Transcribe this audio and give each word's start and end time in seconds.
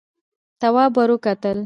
تواب 0.61 0.91
ور 0.97 1.09
وکتل. 1.15 1.57